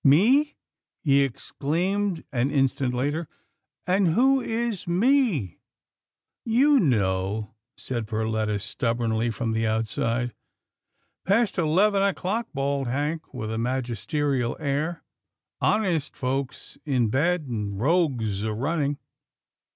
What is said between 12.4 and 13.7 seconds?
bawled Hank with a